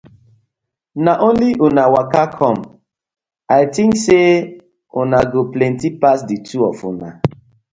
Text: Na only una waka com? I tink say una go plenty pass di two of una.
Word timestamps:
Na 1.05 1.13
only 1.27 1.49
una 1.67 1.83
waka 1.93 2.23
com? 2.37 2.57
I 3.59 3.61
tink 3.75 3.93
say 4.05 4.25
una 5.01 5.19
go 5.31 5.41
plenty 5.53 5.89
pass 6.01 6.19
di 6.29 6.37
two 6.47 6.61
of 6.71 6.77
una. 6.91 7.09